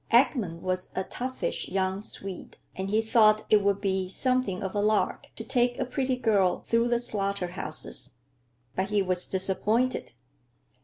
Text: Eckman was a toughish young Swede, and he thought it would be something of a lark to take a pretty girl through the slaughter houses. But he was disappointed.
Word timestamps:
Eckman 0.11 0.61
was 0.61 0.89
a 0.95 1.03
toughish 1.03 1.69
young 1.69 2.01
Swede, 2.01 2.57
and 2.75 2.89
he 2.89 3.03
thought 3.03 3.45
it 3.51 3.61
would 3.61 3.79
be 3.79 4.09
something 4.09 4.63
of 4.63 4.73
a 4.73 4.79
lark 4.79 5.27
to 5.35 5.43
take 5.43 5.77
a 5.79 5.85
pretty 5.85 6.15
girl 6.15 6.61
through 6.65 6.87
the 6.87 6.97
slaughter 6.97 7.49
houses. 7.49 8.13
But 8.75 8.89
he 8.89 9.03
was 9.03 9.27
disappointed. 9.27 10.13